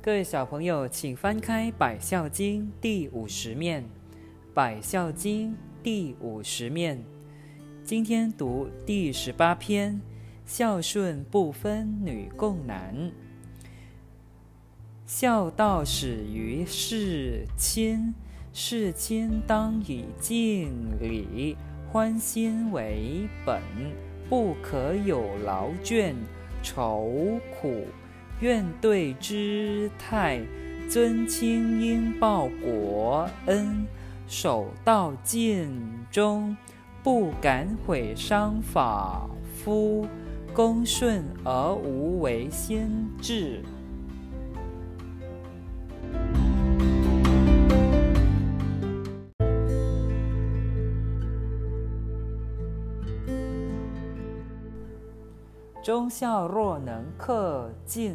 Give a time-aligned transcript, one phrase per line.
[0.00, 3.82] 各位小朋友，请翻开《百孝经》第五十面，
[4.54, 5.50] 《百孝经》
[5.82, 7.02] 第五十面。
[7.82, 10.00] 今天读第十八篇：
[10.46, 13.10] 孝顺不分女共男。
[15.04, 18.14] 孝道始于事亲，
[18.52, 20.70] 事亲当以敬
[21.00, 21.56] 礼、
[21.90, 23.60] 欢心为本，
[24.28, 26.14] 不可有劳倦、
[26.62, 27.84] 愁苦。
[28.40, 30.40] 愿对之泰，
[30.88, 33.84] 尊亲应报国恩，
[34.28, 35.68] 守道尽
[36.10, 36.56] 忠，
[37.02, 40.06] 不敢毁伤法夫，
[40.54, 42.88] 恭顺而无为先
[43.20, 43.60] 至。
[55.88, 58.14] 忠孝若能克尽，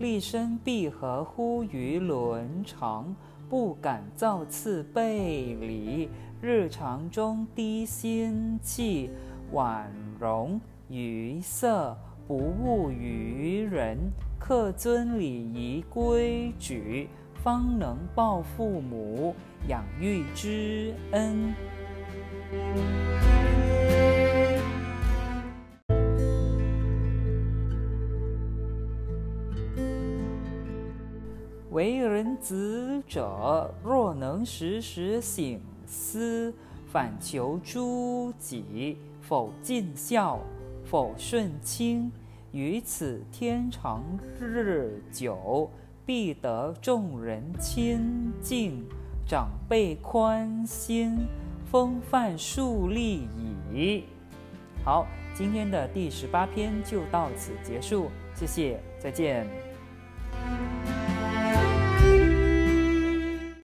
[0.00, 3.14] 立身必合乎于伦常，
[3.48, 6.08] 不敢造次背礼，
[6.40, 9.08] 日常中低心气，
[9.52, 9.88] 婉
[10.18, 13.96] 容于色，不误于人，
[14.40, 19.32] 恪遵礼仪规矩，方能报父母
[19.68, 21.54] 养育之恩。
[31.72, 36.52] 为人子者，若能时时省思，
[36.86, 40.38] 反求诸己，否尽孝，
[40.84, 42.12] 否顺亲，
[42.52, 44.04] 于此天长
[44.38, 45.70] 日久，
[46.04, 48.84] 必得众人亲近，
[49.26, 51.26] 长辈宽心，
[51.70, 53.26] 风范树立
[53.72, 54.04] 矣。
[54.84, 59.71] 好，今天的第十八篇就到此结束，谢谢，再见。